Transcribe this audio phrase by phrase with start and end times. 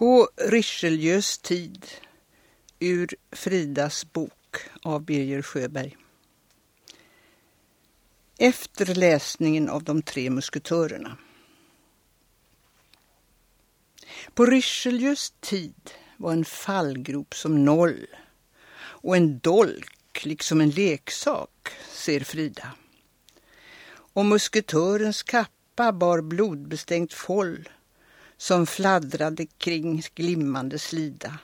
[0.00, 1.86] På Richelieus tid
[2.78, 5.96] ur Fridas bok av Birger Sjöberg.
[8.38, 11.16] Efter läsningen av de tre musketörerna.
[14.34, 18.06] På Richelieus tid var en fallgrop som noll
[18.76, 22.72] och en dolk liksom en leksak, ser Frida.
[23.92, 27.68] Och musketörens kappa bar blodbestänkt foll
[28.40, 31.38] som fladdrade kring glimmande slida.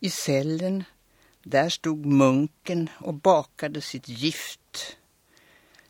[0.00, 0.84] I cellen,
[1.42, 4.96] där stod munken och bakade sitt gift.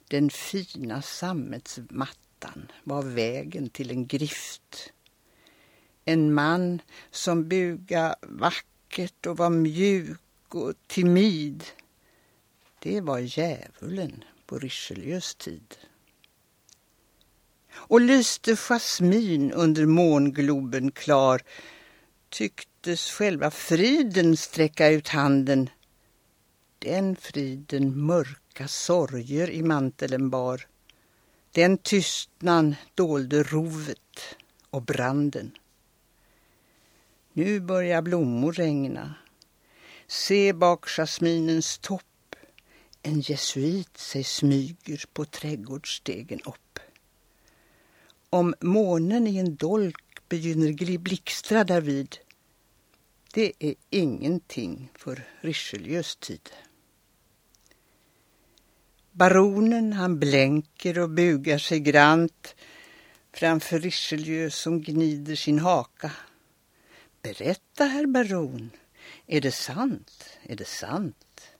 [0.08, 4.92] Den fina sammetsmattan var vägen till en grift.
[6.04, 11.64] En man som buga vackert och var mjuk och timid.
[12.78, 15.76] Det var djävulen på Richelieus tid
[17.78, 21.42] och lyste jasmin under mångloben klar
[22.28, 25.70] tycktes själva friden sträcka ut handen.
[26.78, 30.66] Den friden mörka sorger i manteln bar.
[31.52, 34.36] Den tystnan dolde rovet
[34.70, 35.50] och branden.
[37.32, 39.14] Nu börjar blommor regna.
[40.06, 42.02] Se bak jasminens topp
[43.02, 46.67] en jesuit sig smyger på trädgårdsstegen upp.
[48.30, 52.16] Om månen i en dolk begynner blixtra därvid,
[53.32, 56.50] det är ingenting för Richelieus tid.
[59.12, 62.54] Baronen han blänker och bugar sig grant
[63.32, 66.12] framför Richelieu som gnider sin haka.
[67.22, 68.70] Berätta, herr baron,
[69.26, 70.38] är det sant?
[70.42, 71.50] Är det sant?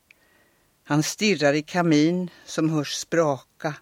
[0.85, 3.75] Han stirrar i kamin som hörs spraka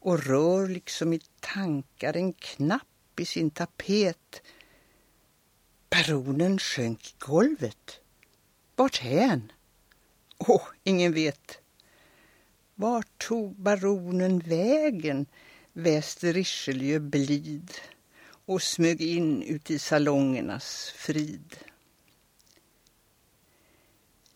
[0.00, 4.42] och rör liksom i tankar en knapp i sin tapet.
[5.90, 8.00] Baronen sjönk i golvet.
[8.76, 9.52] Vart hän?
[10.38, 11.58] Åh, oh, ingen vet.
[12.74, 15.26] Vart tog baronen vägen?
[15.72, 17.70] väste Richelieu blid
[18.46, 21.56] och smög in ut i salongernas frid.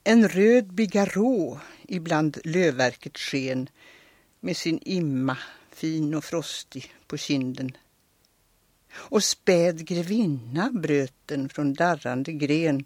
[0.05, 3.69] En röd bigarrå ibland lövverket sken
[4.45, 5.37] med sin imma,
[5.71, 7.77] fin och frostig, på kinden.
[8.93, 12.85] Och späd grevinna bröt den från darrande gren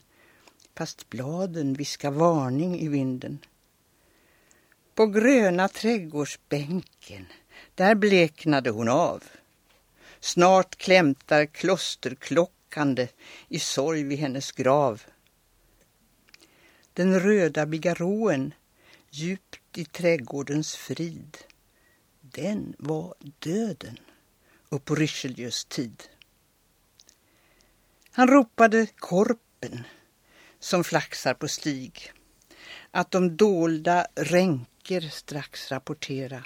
[0.74, 3.38] fast bladen viska varning i vinden.
[4.94, 7.26] På gröna trädgårdsbänken,
[7.74, 9.24] där bleknade hon av.
[10.20, 13.08] Snart klämtar klosterklockande
[13.48, 15.02] i sorg vid hennes grav.
[16.92, 18.54] Den röda bigarråen
[19.10, 21.36] djupt i trädgårdens frid
[22.20, 23.98] den var döden
[24.68, 26.02] och på Richelieus tid.
[28.10, 29.84] Han ropade korpen
[30.58, 32.12] som flaxar på stig
[32.90, 36.44] att de dolda ränker strax rapportera.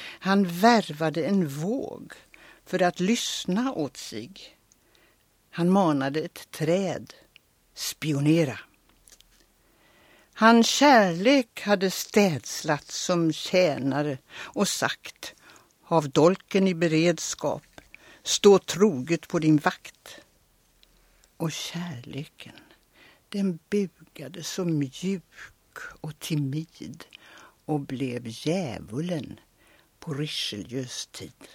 [0.00, 2.12] Han värvade en våg
[2.64, 4.32] för att lyssna åt sig.
[5.50, 7.14] Han manade ett träd
[7.74, 8.58] spionera.
[10.40, 15.34] Hans kärlek hade städslat som tjänare och sagt
[15.82, 17.62] Hav dolken i beredskap,
[18.22, 20.20] stå troget på din vakt.
[21.36, 22.60] Och kärleken,
[23.28, 25.22] den bugade så mjuk
[26.00, 27.04] och timid
[27.64, 29.40] och blev djävulen
[29.98, 31.48] på Richelieus tid.